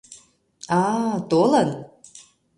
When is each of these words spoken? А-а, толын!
А-а, 0.79 1.11
толын! 1.29 1.69